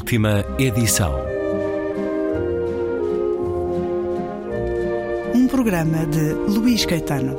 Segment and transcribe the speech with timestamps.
[0.00, 1.14] Última edição.
[5.34, 7.36] Um programa de Luís Caetano.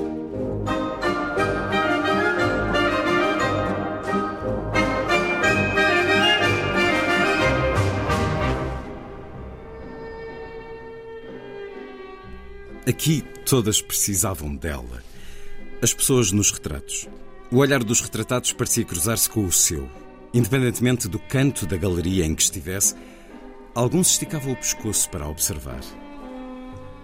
[12.88, 15.04] Aqui todas precisavam dela.
[15.82, 17.10] As pessoas nos retratos.
[17.52, 19.90] O olhar dos retratados parecia cruzar-se com o seu.
[20.34, 22.96] Independentemente do canto da galeria em que estivesse,
[23.76, 25.82] alguns esticavam o pescoço para observar.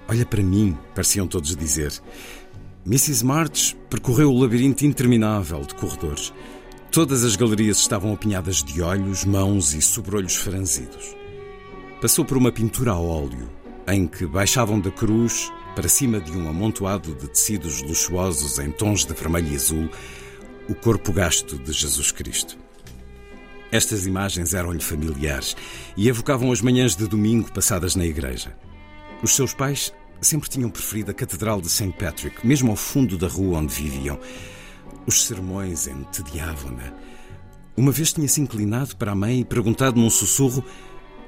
[0.07, 1.91] Olha para mim, pareciam todos dizer.
[2.85, 3.25] Mrs.
[3.25, 6.33] March percorreu o labirinto interminável de corredores.
[6.89, 11.13] Todas as galerias estavam apinhadas de olhos, mãos e sobrolhos franzidos.
[12.01, 13.49] Passou por uma pintura a óleo,
[13.87, 19.03] em que baixavam da cruz para cima de um amontoado de tecidos luxuosos em tons
[19.03, 19.89] de vermelho e azul
[20.69, 22.66] o corpo gasto de Jesus Cristo.
[23.71, 25.55] Estas imagens eram-lhe familiares
[25.95, 28.55] e evocavam as manhãs de domingo passadas na igreja.
[29.21, 31.91] Os seus pais sempre tinham preferido a Catedral de St.
[31.93, 34.19] Patrick, mesmo ao fundo da rua onde viviam.
[35.05, 36.93] Os sermões entediavam-na.
[37.75, 40.63] Uma vez tinha-se inclinado para a mãe e perguntado num sussurro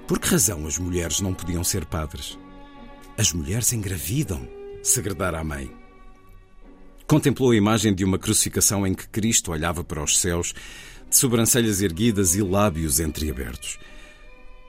[0.07, 2.37] por que razão as mulheres não podiam ser padres.
[3.17, 4.47] As mulheres engravidam,
[4.81, 5.69] segredara a mãe.
[7.05, 10.53] Contemplou a imagem de uma crucificação em que Cristo olhava para os céus,
[11.09, 13.79] de sobrancelhas erguidas e lábios entreabertos.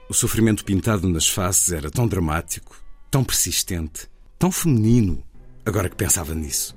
[0.09, 2.75] O sofrimento pintado nas faces era tão dramático,
[3.09, 5.23] tão persistente, tão feminino,
[5.65, 6.75] agora que pensava nisso.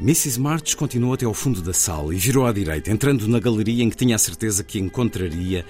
[0.00, 0.40] Mrs.
[0.40, 3.90] March continuou até ao fundo da sala e virou à direita, entrando na galeria em
[3.90, 5.64] que tinha a certeza que encontraria,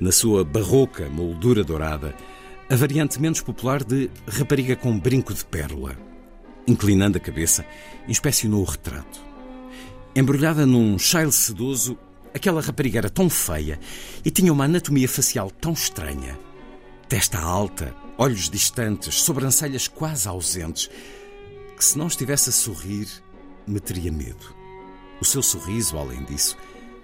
[0.00, 2.14] na sua barroca moldura dourada,
[2.68, 5.96] a variante menos popular de rapariga com brinco de pérola.
[6.66, 7.64] Inclinando a cabeça,
[8.08, 9.20] inspecionou o retrato.
[10.14, 11.96] Embrulhada num chale sedoso,
[12.34, 13.78] aquela rapariga era tão feia
[14.24, 16.38] e tinha uma anatomia facial tão estranha.
[17.08, 20.90] Testa alta, olhos distantes, sobrancelhas quase ausentes,
[21.76, 23.08] que se não estivesse a sorrir,
[23.66, 24.54] me teria medo.
[25.20, 26.56] O seu sorriso, além disso,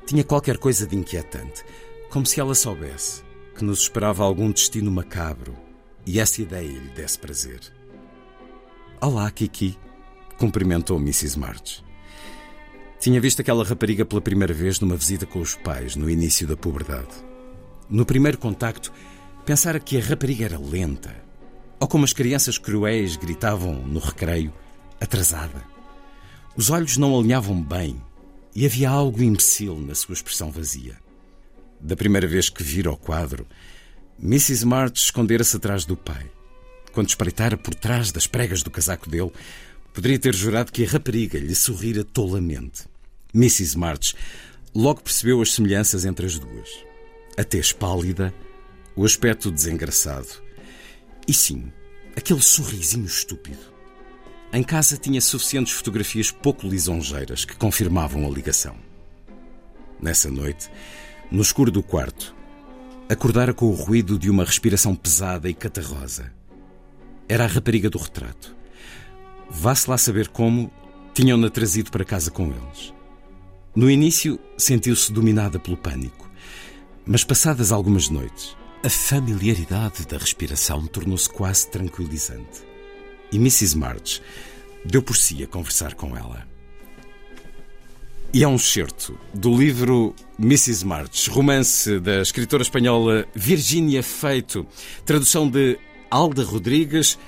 [0.06, 1.64] tinha qualquer coisa de inquietante,
[2.10, 3.26] como se ela soubesse
[3.56, 5.56] que nos esperava algum destino macabro
[6.04, 7.60] e essa ideia lhe desse prazer.
[9.00, 9.78] Olá, Kiki,
[10.38, 11.38] cumprimentou Mrs.
[11.38, 11.85] March.
[12.98, 16.56] Tinha visto aquela rapariga pela primeira vez numa visita com os pais, no início da
[16.56, 17.08] puberdade.
[17.88, 18.92] No primeiro contacto,
[19.44, 21.14] pensara que a rapariga era lenta,
[21.78, 24.52] ou como as crianças cruéis gritavam no recreio,
[25.00, 25.62] atrasada.
[26.56, 28.00] Os olhos não alinhavam bem
[28.54, 30.96] e havia algo imbecil na sua expressão vazia.
[31.78, 33.46] Da primeira vez que vira o quadro,
[34.18, 34.64] Mrs.
[34.64, 36.24] March escondera-se atrás do pai.
[36.92, 39.30] Quando espreitara por trás das pregas do casaco dele,
[39.96, 42.84] poderia ter jurado que a rapariga lhe sorrira tolamente.
[43.34, 43.78] Mrs.
[43.78, 44.14] March
[44.74, 46.68] logo percebeu as semelhanças entre as duas.
[47.34, 48.32] A tez pálida,
[48.94, 50.28] o aspecto desengraçado.
[51.26, 51.72] E sim,
[52.14, 53.74] aquele sorrisinho estúpido.
[54.52, 58.76] Em casa tinha suficientes fotografias pouco lisonjeiras que confirmavam a ligação.
[59.98, 60.68] Nessa noite,
[61.30, 62.36] no escuro do quarto,
[63.08, 66.30] acordara com o ruído de uma respiração pesada e catarrosa.
[67.26, 68.55] Era a rapariga do retrato.
[69.50, 70.70] Vá-se lá saber como
[71.14, 72.92] tinham-na trazido para casa com eles.
[73.74, 76.30] No início, sentiu-se dominada pelo pânico,
[77.04, 82.64] mas passadas algumas noites, a familiaridade da respiração tornou-se quase tranquilizante.
[83.32, 83.76] E Mrs.
[83.76, 84.22] March
[84.84, 86.46] deu por si a conversar com ela.
[88.32, 90.84] E é um excerto do livro Mrs.
[90.84, 94.66] March, romance da escritora espanhola Virginia Feito,
[95.04, 95.78] tradução de
[96.10, 97.18] Alda Rodrigues,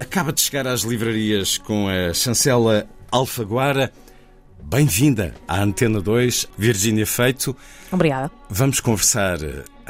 [0.00, 3.92] acaba de chegar às livrarias com a chancela Alfaguara.
[4.62, 7.56] Bem-vinda à Antena 2, Virginia Feito.
[7.90, 8.30] Obrigada.
[8.50, 9.38] Vamos conversar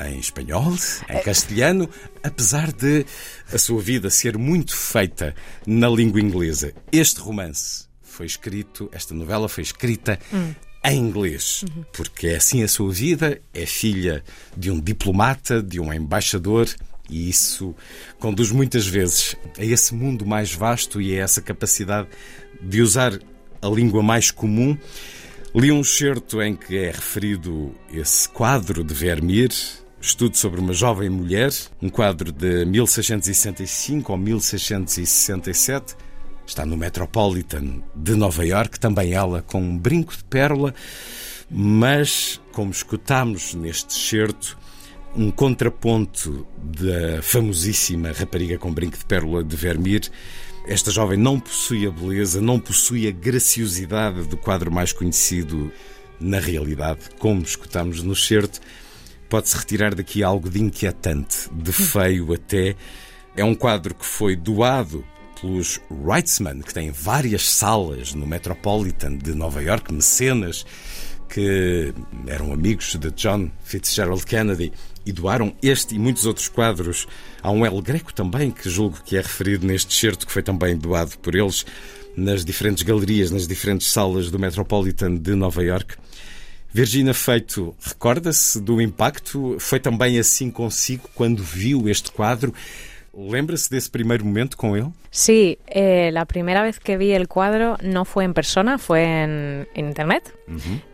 [0.06, 0.74] em espanhol,
[1.08, 1.88] em castelhano,
[2.22, 3.06] apesar de
[3.52, 5.34] a sua vida ser muito feita
[5.66, 6.74] na língua inglesa.
[6.92, 10.52] Este romance foi escrito, esta novela foi escrita hum.
[10.84, 11.84] em inglês, uhum.
[11.92, 14.22] porque é assim a sua vida, é filha
[14.56, 16.68] de um diplomata, de um embaixador,
[17.08, 17.74] e isso
[18.18, 22.08] conduz muitas vezes a esse mundo mais vasto e a essa capacidade
[22.60, 23.18] de usar
[23.62, 24.76] a língua mais comum.
[25.54, 29.50] Li um certo em que é referido esse quadro de Vermeer,
[30.00, 31.50] estudo sobre uma jovem mulher,
[31.80, 35.96] um quadro de 1665 ou 1667,
[36.46, 40.72] Está no Metropolitan de Nova York, também ela com um brinco de pérola,
[41.50, 44.56] mas, como escutamos neste certo,
[45.16, 50.02] um contraponto da famosíssima rapariga com brinco de pérola de Vermeer.
[50.66, 55.72] Esta jovem não possui a beleza, não possui a graciosidade do quadro mais conhecido
[56.20, 58.60] na realidade, como escutamos no certo,
[59.28, 62.74] pode-se retirar daqui algo de inquietante, de feio até.
[63.36, 65.04] É um quadro que foi doado
[65.40, 70.64] pelos Wrightsman, que têm várias salas no Metropolitan de Nova York, mecenas,
[71.28, 71.92] que
[72.26, 74.72] eram amigos de John Fitzgerald Kennedy
[75.06, 77.06] e doaram este e muitos outros quadros
[77.42, 80.76] a um El Greco também, que julgo que é referido neste certo, que foi também
[80.76, 81.64] doado por eles
[82.16, 85.94] nas diferentes galerias, nas diferentes salas do Metropolitan de Nova York.
[86.72, 89.56] Virginia Feito, recorda-se do impacto?
[89.58, 92.52] Foi também assim consigo quando viu este quadro?
[93.16, 94.88] ¿Lembra-se de ese primer momento con él?
[95.10, 99.66] Sí, eh, la primera vez que vi el cuadro no fue en persona, fue en,
[99.74, 100.34] internet.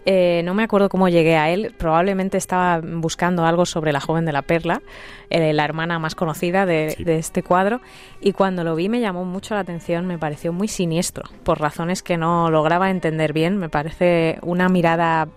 [0.07, 4.25] Eh, no me acuerdo cómo llegué a él, probablemente estaba buscando algo sobre la joven
[4.25, 4.83] de la perla,
[5.31, 7.81] eh, la hermana más conocida de, de, este cuadro,
[8.21, 12.05] y cuando lo vi me llamó mucho la atención, me pareció muy siniestro, por razones
[12.05, 15.29] que no lograba entender bien, me parece una mirada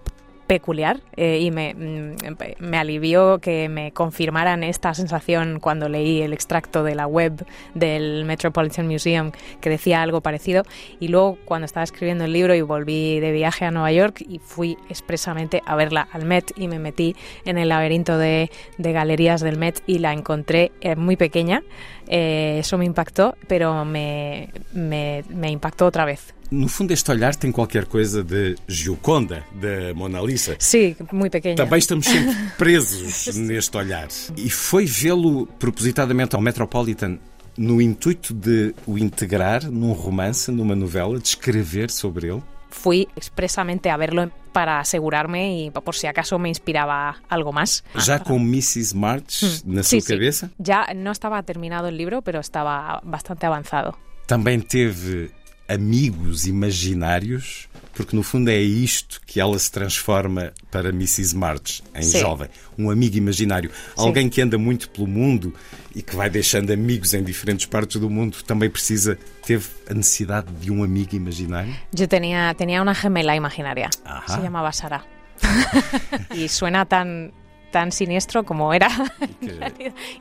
[0.48, 2.16] peculiar eh, y me, mm,
[2.60, 8.26] me, alivió que me confirmaran esta sensación cuando leí el extracto de la web del
[8.26, 9.32] Metropolitan Museum
[9.62, 10.64] que decía algo parecido.
[11.00, 14.40] Y luego cuando estaba escribiendo el libro y volví de viaje a Nueva York y
[14.40, 17.16] fui expresamente a verla al Met y me metí
[17.46, 21.64] en el laberinto de, de galerías del Met y la encontré eh, muy pequeña.
[22.08, 27.36] Eh, eso me impactó pero me, me, me impactó otra vez No fundo, este olhar
[27.36, 30.56] tem qualquer coisa de Gioconda, da Mona Lisa.
[30.60, 31.56] Sim, muito pequena.
[31.56, 34.08] Também estamos sempre presos neste olhar.
[34.38, 37.18] E foi vê-lo propositadamente ao Metropolitan
[37.58, 42.44] no intuito de o integrar num romance, numa novela, de escrever sobre ele?
[42.70, 47.84] Fui expressamente a verlo para asegurarme y por si acaso me inspiraba algo más.
[48.06, 48.94] ¿Ya con Mrs.
[48.94, 50.52] March na sí, sua cabeça?
[50.58, 53.98] Ya no estaba terminado el libro, pero estaba bastante avanzado.
[54.28, 55.32] Também teve
[55.68, 61.36] amigos imaginários, porque no fundo é isto que ela se transforma para Mrs.
[61.36, 62.20] March, em Sim.
[62.20, 62.50] jovem.
[62.78, 63.70] Um amigo imaginário.
[63.70, 64.08] Sim.
[64.08, 65.54] Alguém que anda muito pelo mundo
[65.96, 70.52] e que vai deixando amigos em diferentes partes do mundo também precisa, teve a necessidade
[70.54, 71.74] de um amigo imaginário?
[71.98, 73.90] Eu tinha, tinha uma gemela imaginária.
[74.28, 75.04] Se chamava Sara.
[76.34, 77.32] e suena tan
[77.72, 78.88] tan siniestro como era.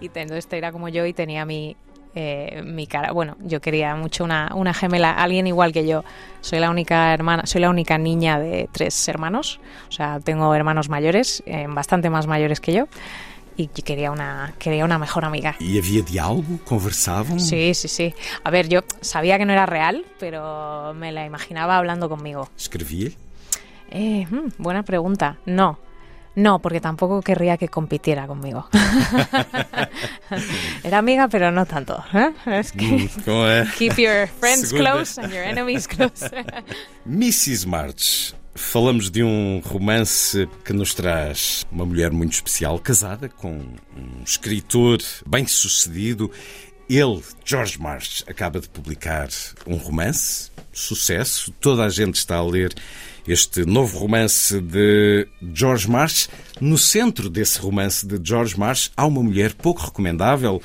[0.01, 1.77] y entonces era como yo y tenía mi,
[2.15, 3.13] eh, mi cara.
[3.13, 6.05] Bueno, yo quería mucho una, una gemela, alguien igual que yo.
[6.41, 9.61] Soy la única hermana, soy la única niña de tres hermanos.
[9.89, 12.87] O sea, tengo hermanos mayores, eh, bastante más mayores que yo.
[13.57, 15.55] y quería una, quería una mejor amiga.
[15.61, 16.59] ¿Y había diálogo?
[16.65, 17.39] ¿Conversaban?
[17.39, 18.13] Sí, sí, sí.
[18.43, 22.49] A ver, yo sabía que no era real, pero me la imaginaba hablando conmigo.
[22.57, 23.11] ¿Escribía?
[23.91, 25.37] Eh, hmm, buena pregunta.
[25.47, 25.79] No,
[26.37, 28.69] no, porque tampoco querría que compitiera conmigo.
[30.83, 32.03] Era amiga, pero no tanto.
[32.13, 32.33] ¿eh?
[32.47, 36.29] Es que mm, keep your friends close and your enemies close.
[37.07, 37.67] Mrs.
[37.67, 38.35] March.
[38.57, 44.99] Falamos de um romance que nos traz uma mulher muito especial, casada com um escritor
[45.27, 46.31] bem-sucedido.
[46.89, 49.29] Ele, George March, acaba de publicar
[49.67, 52.73] um romance, sucesso, toda a gente está a ler
[53.27, 56.29] este novo romance de George Marsh.
[56.61, 60.61] No centro desse romance de George Marsh há uma mulher pouco recomendável,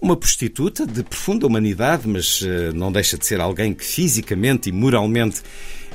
[0.00, 4.72] uma prostituta de profunda humanidade, mas uh, não deixa de ser alguém que fisicamente e
[4.72, 5.42] moralmente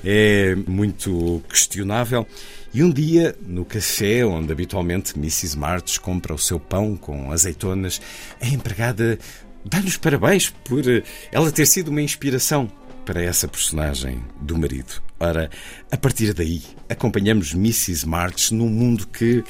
[0.04, 2.28] é muito questionável.
[2.74, 5.58] E um dia, no café onde habitualmente Mrs.
[5.58, 8.00] March compra o seu pão com azeitonas,
[8.40, 9.18] a empregada
[9.66, 12.72] dá-lhe os parabéns por eh, ela ter sido uma inspiração
[13.10, 15.02] para essa personagem do marido.
[15.20, 15.50] Ora,
[15.92, 18.08] a partir daí, acompanhamos Mrs.
[18.08, 19.44] March num mundo que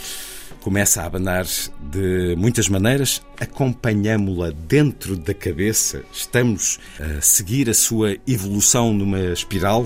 [0.61, 1.45] começa a abanar
[1.91, 9.85] de muitas maneiras, acompanhamos-la dentro da cabeça, estamos a seguir a sua evolução numa espiral,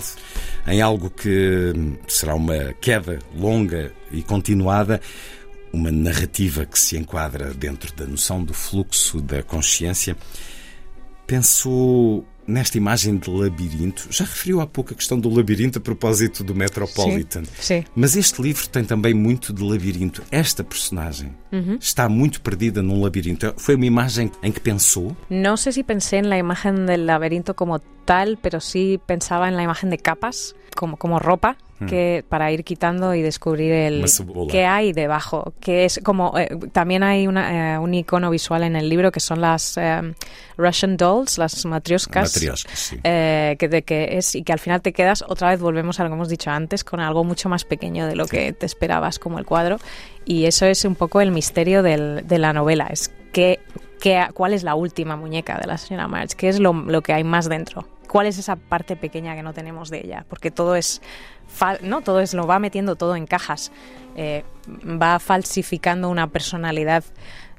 [0.68, 1.74] em algo que
[2.08, 5.02] será uma queda longa e continuada,
[5.74, 10.16] uma narrativa que se enquadra dentro da noção do fluxo da consciência.
[11.26, 16.44] Penso nesta imagem de labirinto, já referiu há pouco a questão do labirinto a propósito
[16.44, 17.44] do Metropolitan.
[17.46, 17.86] Sim, sim.
[17.96, 20.24] Mas este livro tem também muito de labirinto.
[20.32, 21.78] Esta personagem uhum.
[21.80, 23.54] está muito perdida num labirinto.
[23.58, 25.16] Foi uma imagem em que pensou?
[25.30, 29.64] Não sei se pensei na imagem do labirinto como tal, pero sí pensaba en la
[29.64, 31.73] imagen de capas, como, como ropa, hmm.
[31.88, 34.06] Que para ir quitando y descubrir el
[34.50, 38.76] qué hay debajo, que es como eh, también hay una, eh, un icono visual en
[38.76, 40.14] el libro que son las eh,
[40.58, 42.98] Russian dolls, las matrioscas, sí.
[43.04, 46.04] eh, que, de, que es y que al final te quedas otra vez volvemos a
[46.04, 49.20] lo que hemos dicho antes con algo mucho más pequeño de lo que te esperabas
[49.20, 49.80] como el cuadro.
[50.26, 53.60] Y eso es un poco el misterio del, de la novela, es que,
[54.00, 57.14] que, cuál es la última muñeca de la señora March, qué es lo, lo que
[57.14, 60.76] hay más dentro cuál es esa parte pequeña que no tenemos de ella, porque todo
[60.76, 61.02] es,
[61.82, 63.72] no, todo es, lo va metiendo todo en cajas,
[64.16, 67.04] eh, va falsificando una personalidad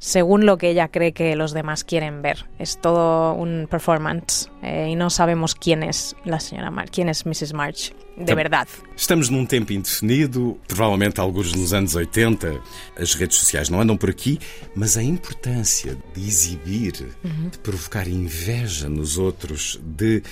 [0.05, 2.45] según lo que ella cree que los demás quieren ver.
[2.59, 7.25] Es todo un performance eh, e não sabemos quién es la señora March, quién es
[7.25, 7.55] Mrs.
[7.55, 8.69] March, de verdade.
[8.95, 12.61] Estamos num tempo indefinido, provavelmente alguns nos anos 80,
[13.01, 14.39] as redes sociais não andam por aqui,
[14.77, 17.49] mas a importância de exibir, uhum.
[17.49, 20.23] de provocar inveja nos outros, de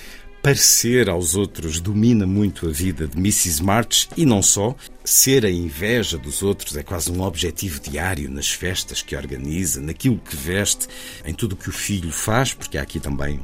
[0.43, 3.63] parecer aos outros domina muito a vida de Mrs.
[3.63, 4.75] March e não só.
[5.05, 10.19] Ser a inveja dos outros é quase um objetivo diário nas festas que organiza, naquilo
[10.19, 10.89] que veste,
[11.25, 13.41] em tudo o que o filho faz, porque há aqui também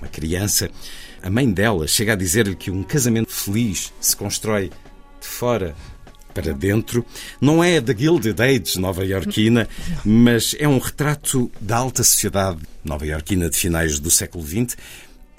[0.00, 0.68] uma criança.
[1.22, 4.70] A mãe dela chega a dizer-lhe que um casamento feliz se constrói
[5.20, 5.76] de fora
[6.34, 7.04] para dentro.
[7.40, 9.68] Não é da Gilded Age nova-iorquina,
[10.04, 14.76] mas é um retrato da alta sociedade nova-iorquina de finais do século XX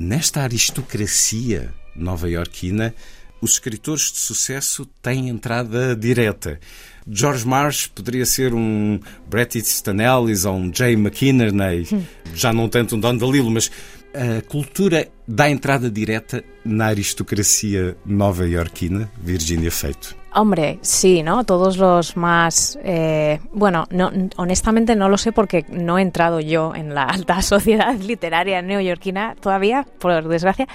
[0.04, 2.92] Nesta aristocracia nova-iorquina,
[3.40, 6.60] os escritores de sucesso têm entrada direta.
[7.08, 12.04] George Marsh poderia ser um Bret Easton Ellis ou um Jay McInerney, hum.
[12.34, 13.70] já não tanto um Don DeLillo, mas
[14.16, 20.21] a cultura dá entrada direta na aristocracia nova-iorquina, Virginia Feito.
[20.34, 21.44] Hombre, sí, ¿no?
[21.44, 22.80] Todos los más...
[22.84, 27.42] Eh, bueno, no, honestamente no lo sé porque no he entrado yo en la alta
[27.42, 30.68] sociedad literaria neoyorquina todavía, por desgracia,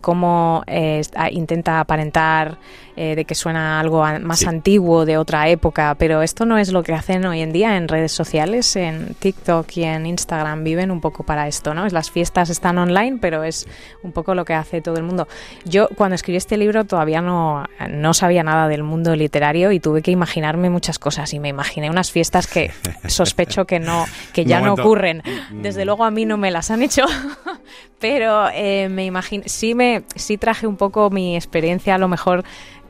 [0.00, 2.58] cómo eh, intenta aparentar
[2.96, 6.82] eh, de que suena algo más antiguo de otra época, pero esto no es lo
[6.82, 11.00] que hacen hoy en día en redes sociales, en TikTok y en Instagram viven un
[11.00, 11.86] poco para esto, ¿no?
[11.88, 13.66] Las fiestas están online, pero es
[14.02, 15.26] un poco lo que hace todo el mundo.
[15.64, 20.00] Yo cuando escribí este libro todavía no, no sabía nada del mundo literario y tuve
[20.00, 22.70] que imaginarme muchas cosas y me imaginé unas fiestas que
[23.08, 25.22] sospecho que no que ya no, ocurren.
[25.50, 27.04] Desde luego a mí no me las han hecho,
[27.98, 32.44] pero eh, me imagino sí me sí traje un poco mi experiencia a lo mejor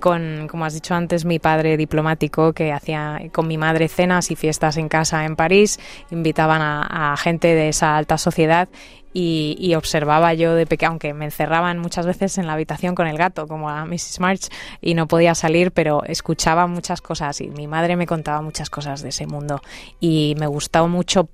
[0.05, 4.37] con, como has dicho antes, mi padre diplomático que hacía con mi madre cenas y
[4.37, 5.81] fiestas en casa en París,
[6.11, 8.69] invitaban a, gente de esa alta sociedad
[9.15, 13.17] y, observaba yo de pequeño, aunque me encerraban muchas veces en la habitación con el
[13.17, 14.21] gato, como a Mrs.
[14.21, 14.49] March,
[14.83, 19.01] y no podía salir, pero escuchaba muchas cosas y mi madre me contaba muchas cosas
[19.01, 19.63] de ese mundo
[20.01, 21.31] y me gustaba mucho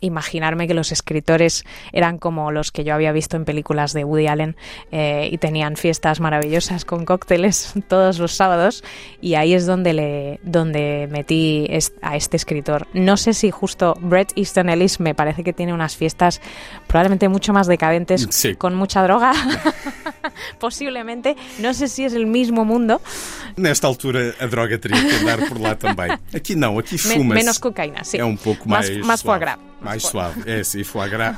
[0.00, 4.26] imaginarme que los escritores eran como los que yo había visto en películas de Woody
[4.26, 4.56] Allen
[4.92, 8.84] eh, y tenían fiestas maravillosas con cócteles todos los sábados
[9.20, 11.68] y ahí es donde le donde metí
[12.02, 12.86] a este escritor.
[12.92, 16.40] No sé si justo Bret Easton Ellis me parece que tiene unas fiestas
[16.86, 19.32] probablemente mucho más decadentes con mucha droga.
[20.58, 23.00] Posiblemente, no sé si es el mismo mundo.
[23.56, 26.10] Nesta altura a droga teria que andar por lá também.
[26.34, 28.18] Aqui não, aqui fuma Menos cocaína, sim.
[28.18, 29.58] É um pouco mais mais, mais foie gras.
[29.80, 31.36] Mais suave, é sim, foie gras,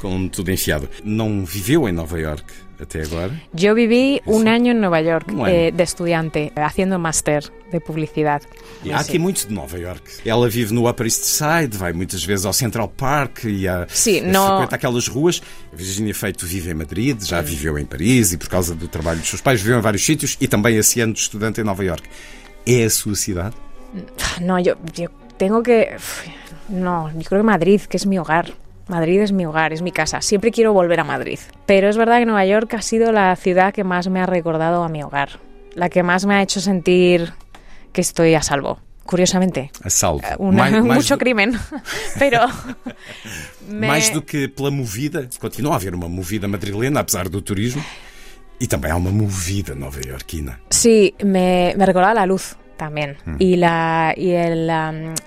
[0.00, 0.88] com tudo enfiado.
[1.04, 2.44] Não viveu em Nova York
[2.80, 3.30] até agora?
[3.54, 8.42] Yo viví un año en Nueva York eh, de estudiante, haciendo máster de publicidad.
[8.84, 10.02] E há aqui muito de Nova York.
[10.24, 14.22] Ela vive no Upper East Side, vai muitas vezes ao Central Park e a, Sim,
[14.22, 14.46] no...
[14.46, 15.42] frequenta aquelas ruas.
[15.72, 19.20] A Virginia Feito vive em Madrid, já viveu em Paris e por causa do trabalho
[19.20, 21.84] dos seus pais viveu em vários sítios e também esse ano de estudante em Nova
[21.84, 22.08] York.
[22.66, 23.56] É a sua cidade?
[24.40, 25.96] Não, eu, eu tenho que...
[26.68, 28.46] No, yo creo que Madrid, que es mi hogar.
[28.88, 30.20] Madrid es mi hogar, es mi casa.
[30.20, 31.38] Siempre quiero volver a Madrid.
[31.66, 34.82] Pero es verdad que Nueva York ha sido la ciudad que más me ha recordado
[34.84, 35.40] a mi hogar.
[35.74, 37.32] La que más me ha hecho sentir
[37.92, 38.80] que estoy a salvo.
[39.04, 39.70] Curiosamente.
[39.82, 40.20] A salvo.
[40.22, 41.58] Eh, Una, mais, mucho crimen.
[42.18, 42.46] Pero.
[43.68, 43.88] me...
[43.88, 47.82] Mais do que pela movida, continua a haver uma movida madrilena, apesar do turismo.
[48.60, 50.60] E também há uma movida nova-iorquina.
[50.70, 52.56] Sí, me, me recordaba la luz.
[52.82, 53.16] También.
[53.24, 53.36] Mm.
[53.38, 54.68] Y, la, y el,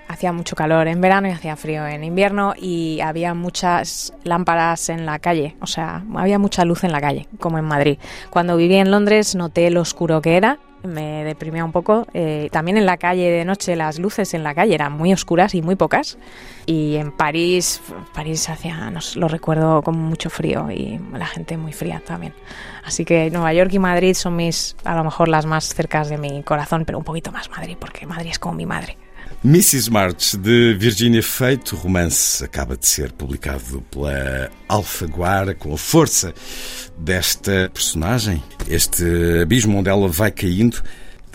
[0.10, 5.06] hacía mucho calor en verano y hacía frío en invierno y había muchas lámparas en
[5.06, 7.98] la calle, o sea, había mucha luz en la calle, como en Madrid.
[8.30, 12.08] Cuando viví en Londres noté lo oscuro que era me deprimía un poco.
[12.14, 15.56] Eh, también en la calle de noche, las luces en la calle eran muy oscuras
[15.56, 16.18] y muy pocas.
[16.66, 17.82] Y en París,
[18.14, 22.34] París hacía, lo recuerdo con mucho frío y la gente muy fría también.
[22.84, 26.18] Así que Nueva York y Madrid son mis, a lo mejor las más cercas de
[26.18, 28.98] mi corazón, pero un poquito más Madrid, porque Madrid es como mi madre.
[29.46, 29.92] Mrs.
[29.92, 36.34] March, de Virginia Feito, romance acaba de ser publicado pela Alfaguara com a força
[36.98, 39.04] desta personagem, este
[39.44, 40.82] abismo onde ela vai caindo.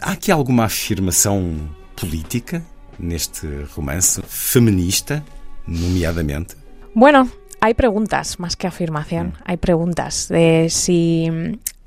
[0.02, 2.60] Há aqui alguma afirmação política
[2.98, 5.24] neste romance, feminista,
[5.64, 6.56] nomeadamente?
[6.92, 9.28] Bueno, hay preguntas más que afirmación.
[9.28, 9.42] Mm.
[9.44, 11.28] Hay preguntas de si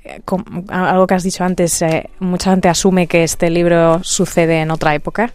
[0.04, 0.22] eh,
[0.68, 4.94] algo que has dicho antes, eh, mucha gente asume que este libro sucede en otra
[4.94, 5.34] época,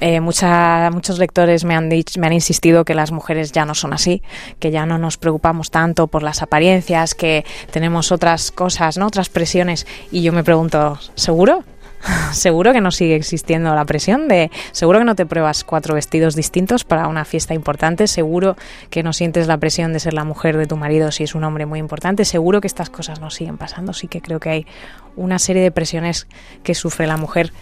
[0.00, 3.74] eh, mucha- muchos lectores me han, dicho, me han insistido que las mujeres ya no
[3.74, 4.22] son así,
[4.58, 9.06] que ya no nos preocupamos tanto por las apariencias, que tenemos otras cosas, ¿no?
[9.06, 9.86] otras presiones.
[10.10, 11.64] Y yo me pregunto, ¿seguro?
[12.32, 16.34] ¿Seguro que no sigue existiendo la presión de seguro que no te pruebas cuatro vestidos
[16.34, 18.06] distintos para una fiesta importante?
[18.06, 18.56] ¿Seguro
[18.88, 21.44] que no sientes la presión de ser la mujer de tu marido si es un
[21.44, 22.24] hombre muy importante?
[22.24, 23.92] ¿Seguro que estas cosas no siguen pasando?
[23.92, 24.66] Sí que creo que hay
[25.16, 26.26] una serie de presiones
[26.62, 27.52] que sufre la mujer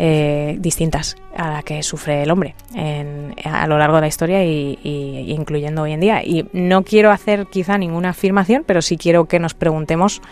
[0.00, 4.44] eh, distintas a la que sufre el hombre en- a lo largo de la historia
[4.44, 6.22] y, y- incluyendo hoy en día.
[6.24, 10.22] Y no quiero hacer quizá ninguna afirmación, pero sí quiero que nos preguntemos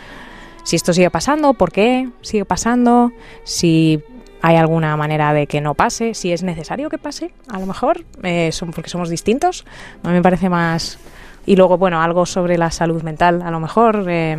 [0.67, 3.13] si esto sigue pasando, por qué sigue pasando,
[3.45, 4.03] si
[4.41, 8.03] hay alguna manera de que no pase, si es necesario que pase, a lo mejor,
[8.21, 9.63] eh, son porque somos distintos.
[10.03, 10.99] A mí me parece más...
[11.45, 14.07] Y luego, bueno, algo sobre la salud mental, a lo mejor...
[14.09, 14.37] eh,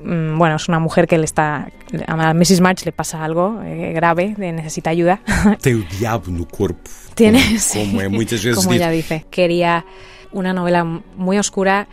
[0.00, 1.68] bueno, es una mujer que le está...
[2.06, 2.62] A Mrs.
[2.62, 5.20] March le pasa algo eh, grave, de- necesita ayuda.
[5.60, 6.88] Tem o diabo no corpo.
[7.14, 7.78] Tiene, como, sí.
[7.80, 9.26] como é muitas vezes como ella dice.
[9.30, 9.84] Quería
[10.32, 11.86] una novela muy oscura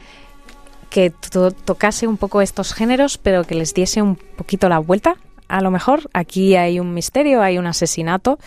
[0.90, 5.16] que to- tocase un poco estos géneros, pero que les diese un poquito la vuelta.
[5.48, 8.40] A lo mejor aquí hay un misterio, hay un asesinato,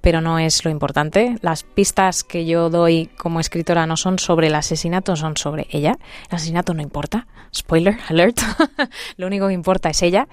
[0.00, 1.36] pero no es lo importante.
[1.42, 5.98] Las pistas que yo doy como escritora no son sobre el asesinato, son sobre ella.
[6.30, 7.26] El asesinato no importa.
[7.54, 8.38] Spoiler alert.
[9.16, 10.26] lo único que importa es ella.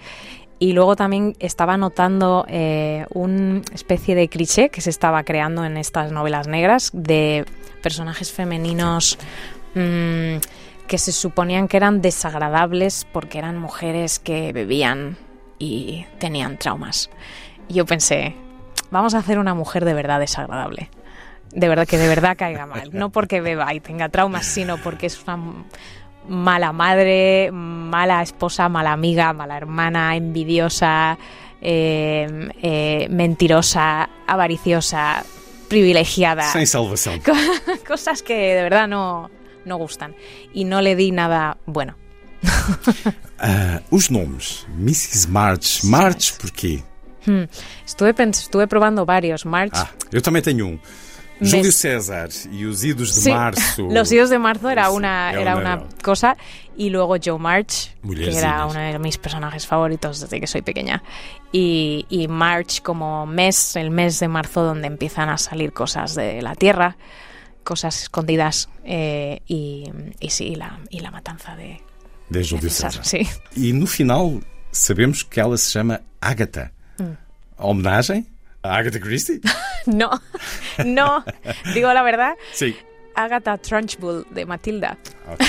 [0.60, 5.78] Y luego también estaba notando eh, una especie de cliché que se estaba creando en
[5.78, 7.46] estas novelas negras de
[7.84, 9.20] personajes femeninos
[9.76, 10.38] mm,
[10.88, 15.17] que se suponían que eran desagradables porque eran mujeres que bebían
[15.60, 17.10] y tenían traumas.
[17.67, 18.36] Y yo pensé,
[18.89, 20.89] vamos a hacer una mujer de verdad desagradable.
[21.51, 22.89] De verdad, que de verdad caiga mal.
[22.91, 25.39] No porque beba y tenga traumas, sino porque es una
[26.27, 31.17] mala madre, mala esposa, mala amiga, mala hermana, envidiosa,
[31.62, 35.24] eh, eh, mentirosa, avariciosa,
[35.67, 36.51] privilegiada.
[37.88, 39.29] Cosas que de verdad no,
[39.68, 40.16] no gustan.
[40.54, 41.96] Y no le di nada bueno.
[43.40, 44.65] Ah, os nomes.
[44.78, 45.28] Mrs.
[45.30, 45.84] March.
[45.84, 46.84] March porquê?
[47.86, 49.44] Estuve, pens- estuve probando varios.
[49.46, 49.74] March.
[49.76, 50.80] Ah, eu também tenho um.
[51.39, 53.84] Mes- Júlio César e os idos de Sí, março.
[53.94, 56.36] Los idos de marzo era Sí, una, era era una- una cosa.
[56.76, 61.04] Y luego Joe March, que era uno de mis personajes favoritos desde que soy pequeña.
[61.52, 66.41] Y, y March como mes, el mes de marzo donde empiezan a salir cosas de
[66.41, 66.98] la tierra,
[67.67, 68.69] cosas escondidas.
[68.86, 69.84] eh, y,
[70.19, 71.82] y sí, y la, y la matanza de
[72.30, 72.93] De Júlio César.
[73.56, 74.39] E no final
[74.71, 76.71] sabemos que ela se chama Agatha.
[76.99, 77.15] Mm.
[77.58, 78.25] Homenagem
[78.63, 79.41] a Agatha Christie?
[79.86, 80.10] No,
[80.86, 81.23] no,
[81.73, 82.73] digo la verdad, Sim.
[83.15, 84.97] Agatha Trunchbull de Matilda.
[85.32, 85.39] Ok.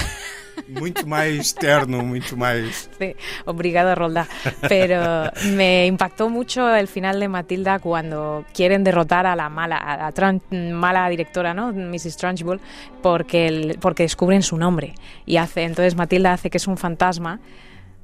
[0.68, 2.90] Muito mais terno, muito mais.
[2.98, 3.14] Sí,
[3.46, 4.26] obrigado, Rolda.
[4.68, 9.96] Pero me impactó mucho el final de Matilda cuando quieren derrotar a la mala, a
[9.96, 11.72] la tran- mala directora, ¿no?
[11.72, 12.16] Mrs.
[12.18, 12.60] Trunchbull,
[13.02, 14.94] porque, el- porque descubren su nombre.
[15.24, 17.40] Y hace, entonces Matilda hace que es un fantasma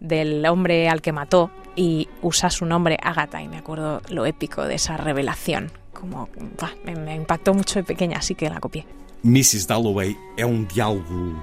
[0.00, 3.42] del hombre al que mató y usa su nombre Agatha.
[3.42, 5.70] Y me acuerdo lo épico de esa revelación.
[5.92, 8.86] Como, buah, me, me impactó mucho de pequeña, así que la copié.
[9.22, 9.66] Mrs.
[9.66, 11.34] Dalloway é um diálogo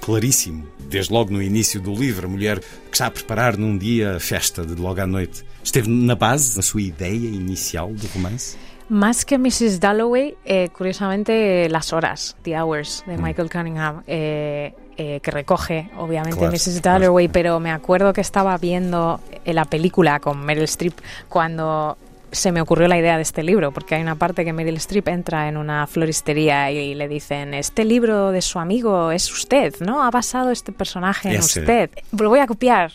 [0.00, 0.64] claríssimo.
[0.88, 4.20] Desde logo no início do livro, a mulher que está a preparar num dia a
[4.20, 5.44] festa de logo à noite.
[5.62, 8.56] Esteve na base da sua ideia inicial do romance?
[8.88, 9.78] Más que Mrs.
[9.78, 16.36] Dalloway, eh, curiosamente las horas, The Hours, de Michael Cunningham, eh, eh, que recoge obviamente
[16.36, 16.80] Claro, Mrs.
[16.82, 16.98] claro.
[16.98, 20.94] Dalloway, pero me acuerdo que estaba viendo eh, la película con Meryl Streep
[21.28, 21.96] cuando
[22.32, 25.08] se me ocurrió la idea de este libro, porque hay una parte que Meryl Streep
[25.08, 30.02] entra en una floristería y le dicen, este libro de su amigo es usted, ¿no?
[30.02, 31.90] Ha basado este personaje en usted.
[32.16, 32.92] Lo voy a copiar.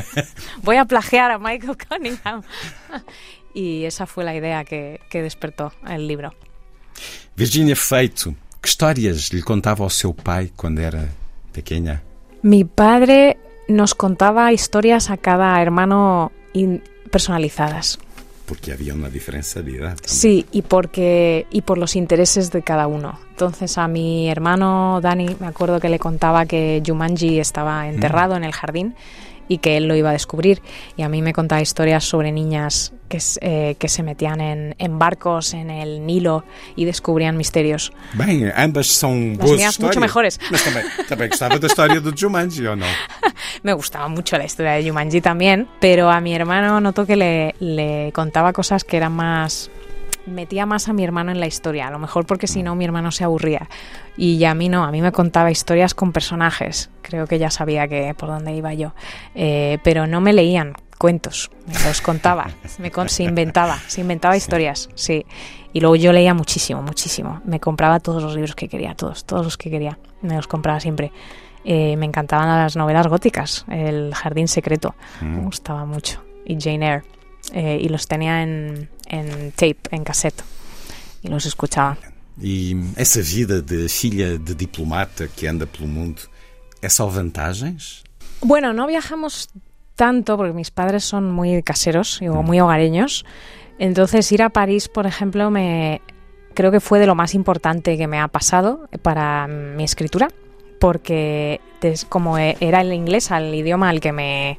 [0.62, 2.42] voy a plagiar a Michael Cunningham.
[3.52, 6.32] Y esa fue la idea que, que despertó el libro.
[7.34, 11.08] Virginia Feito, que histórias lhe contava ao seu pai quando era
[11.52, 12.02] pequena?
[12.42, 16.30] Mi padre nos contaba historias a cada hermano
[17.10, 17.98] personalizadas.
[18.50, 19.94] Porque havia uma diferença de também.
[20.04, 23.16] Sí, y porque y por los intereses de cada uno.
[23.30, 28.42] Entonces a mi hermano Dani me acuerdo que le contaba que Jumanji estaba enterrado en
[28.42, 28.96] el jardín
[29.50, 30.62] y que él lo iba a descubrir.
[30.96, 34.96] Y a mí me contaba historias sobre niñas que, eh, que se metían en, en
[34.96, 36.44] barcos en el Nilo
[36.76, 37.92] y descubrían misterios.
[38.14, 39.80] Bem, ambas são Las mías histórias.
[39.80, 40.38] mucho mejores.
[40.52, 42.86] Mas também, também gostava da história do Jumanji, ou não?
[43.64, 47.56] Me gustaba mucho la historia de Jumanji también, pero a mi hermano notó que le,
[47.58, 49.68] le contaba cosas que eran más...
[50.26, 52.84] Metía más a mi hermano en la historia, a lo mejor porque si no mi
[52.84, 53.68] hermano se aburría.
[54.16, 56.90] Y a mí no, a mí me contaba historias con personajes.
[57.02, 58.92] Creo que ya sabía que por dónde iba yo.
[59.34, 64.36] Eh, pero no me leían cuentos, me los contaba, me con- se inventaba, se inventaba
[64.36, 65.24] historias, sí.
[65.72, 67.40] Y luego yo leía muchísimo, muchísimo.
[67.44, 69.98] Me compraba todos los libros que quería, todos, todos los que quería.
[70.20, 71.12] Me los compraba siempre.
[71.64, 76.22] Eh, me encantaban las novelas góticas, El Jardín Secreto, me gustaba mucho.
[76.44, 77.02] Y Jane Eyre.
[77.54, 80.42] Eh, y los tenía en, en tape, en cassette.
[81.22, 81.98] Y los escuchaba.
[82.40, 86.22] E essa vida de filha de diplomata que anda pelo mundo
[86.80, 88.02] é só vantagens?
[88.40, 89.50] Bueno, no viajamos
[89.96, 93.26] tanto porque mis padres son muy caseros y muy hogareños.
[93.78, 96.00] Entonces ir a París, por ejemplo, me
[96.54, 100.28] creo que fue de lo más importante que me ha pasado para mi escritura,
[100.78, 101.60] porque
[102.08, 104.58] como e- era el inglés, al idioma al que me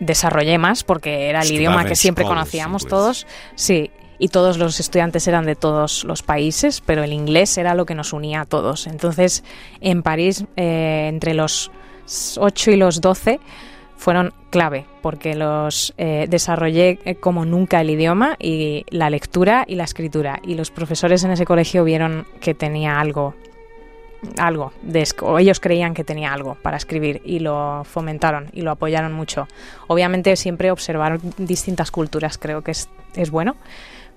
[0.00, 2.90] desarrollé más, porque era el idioma que siempre conocíamos inglés.
[2.90, 3.90] todos, sí.
[4.18, 7.94] Y todos los estudiantes eran de todos los países, pero el inglés era lo que
[7.94, 8.86] nos unía a todos.
[8.86, 9.44] Entonces,
[9.80, 11.70] en París, eh, entre los
[12.36, 13.40] 8 y los 12,
[13.96, 19.74] fueron clave porque los eh, desarrollé eh, como nunca el idioma y la lectura y
[19.74, 23.34] la escritura y los profesores en ese colegio vieron que tenía algo
[24.38, 28.70] algo de o ellos creían que tenía algo para escribir y lo fomentaron y lo
[28.70, 29.48] apoyaron mucho.
[29.86, 33.56] Obviamente siempre observar distintas culturas creo que es, es bueno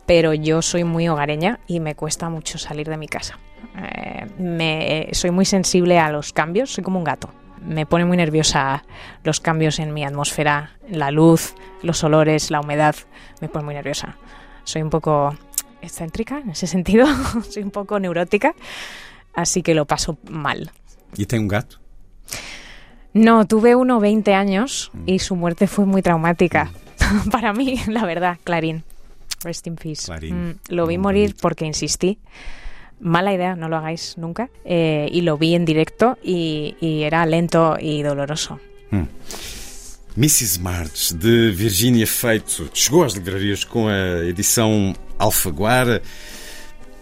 [0.05, 3.39] pero yo soy muy hogareña y me cuesta mucho salir de mi casa.
[3.77, 7.29] Eh, me, soy muy sensible a los cambios soy como un gato.
[7.61, 8.83] Me pone muy nerviosa
[9.23, 12.95] los cambios en mi atmósfera, la luz, los olores, la humedad,
[13.39, 14.17] me pone muy nerviosa.
[14.65, 15.33] Soy un poco
[15.81, 17.07] excéntrica en ese sentido,
[17.49, 18.53] soy un poco neurótica,
[19.33, 20.71] así que lo paso mal.
[21.17, 21.79] E tem um gato?
[23.13, 26.71] No, tuve uno 20 años y su muerte fue muy traumática
[27.31, 28.83] para mí, la verdad, Clarín.
[29.43, 30.05] Rest in peace.
[30.05, 30.49] Clarín.
[30.49, 32.17] Mm, lo vi morir porque insistí.
[32.99, 34.49] Mala idea, no lo hagáis nunca.
[34.63, 38.59] Eh, y lo vi en directo y, y era lento y doloroso.
[40.15, 40.59] Mrs.
[40.59, 46.03] March, de Virginia Feito, chegou às livrarias com a edição Alfaguara,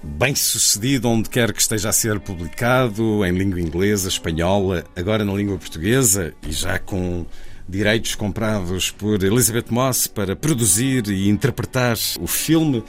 [0.04, 5.34] bem sucedido onde quer que esteja a ser publicado, em língua inglesa, espanhola, agora na
[5.34, 7.26] língua portuguesa e já com
[7.68, 12.84] direitos comprados por Elizabeth Moss para produzir e interpretar o filme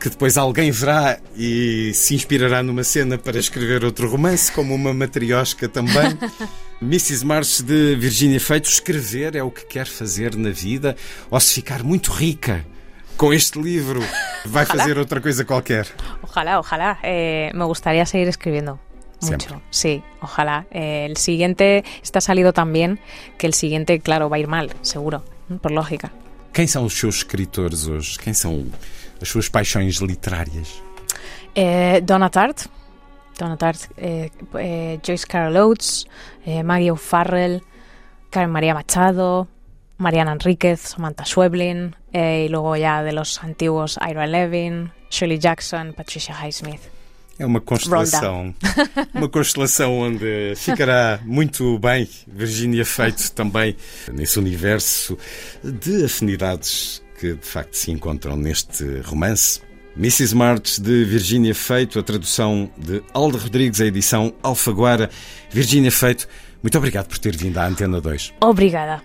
[0.00, 4.92] que depois alguém verá e se inspirará numa cena para escrever outro romance, como uma
[4.92, 6.18] matriosca também.
[6.82, 7.24] Mrs.
[7.24, 10.94] March de Virginia Feito, escrever é o que quer fazer na vida,
[11.30, 12.66] ou se ficar muito rica
[13.16, 14.02] com este livro,
[14.46, 15.86] vai fazer outra coisa qualquer.
[16.22, 16.98] Ojalá, ojalá.
[17.02, 18.78] Eh, me gustaría seguir escribiendo.
[19.20, 19.60] Mucho, Siempre.
[19.70, 20.66] sí, ojalá.
[20.70, 22.98] Eh, el siguiente está salido tan bien
[23.38, 25.24] que el siguiente, claro, va a ir mal, seguro,
[25.62, 26.12] por lógica.
[26.52, 28.18] Quem são os seus escritores hoje?
[28.18, 28.66] Quem são
[29.20, 30.82] as suas paixões literárias?
[31.54, 32.66] Eh, Donna Tartt,
[33.38, 36.06] Donna Tartt, eh, eh, Joyce Carol Oates,
[36.44, 37.62] eh, Maggie O'Farrell,
[38.30, 39.48] Karen María Machado,
[39.98, 45.92] Mariana Enríquez, Samantha Schweblin, eh, y luego ya de los antiguos Ira Levin, Shirley Jackson,
[45.92, 46.80] Patricia Highsmith.
[47.38, 48.54] É uma constelação.
[49.14, 53.76] Uma constelação onde ficará muito bem Virginia Feito também
[54.12, 55.18] nesse universo
[55.62, 59.60] de afinidades que de facto se encontram neste romance.
[59.96, 60.34] Mrs.
[60.34, 65.08] March de Virginia Feito, a tradução de Alda Rodrigues, a edição Alfaguara.
[65.50, 66.28] Virginia Feito,
[66.62, 68.34] muito obrigado por ter vindo à Antena 2.
[68.40, 69.02] Obrigada.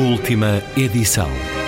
[0.00, 1.59] Última edição.